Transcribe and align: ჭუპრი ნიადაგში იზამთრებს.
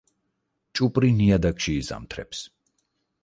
ჭუპრი 0.79 1.11
ნიადაგში 1.19 1.75
იზამთრებს. 1.83 2.43